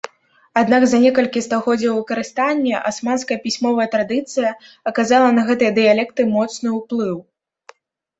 [0.59, 4.49] Аднак за некалькі стагоддзяў выкарыстання асманская пісьмовая традыцыя
[4.93, 7.17] аказала на гэтыя дыялекты моцны ўплыў.